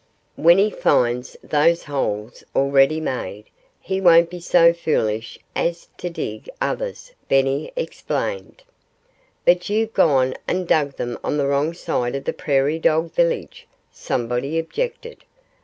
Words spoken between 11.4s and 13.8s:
wrong side of the Prairie Dog village!"